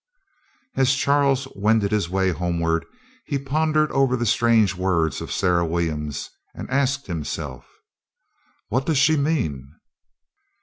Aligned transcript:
As 0.75 0.95
Charles 0.95 1.47
wended 1.55 1.91
his 1.91 2.09
way 2.09 2.31
homeward, 2.31 2.85
he 3.23 3.37
pondered 3.37 3.91
over 3.91 4.15
the 4.17 4.25
strange 4.25 4.73
words 4.73 5.21
of 5.21 5.31
Sarah 5.31 5.63
Williams, 5.63 6.31
and 6.55 6.67
asked 6.71 7.05
himself: 7.05 7.67
"What 8.69 8.87
does 8.87 8.97
she 8.97 9.15
mean?" 9.15 9.75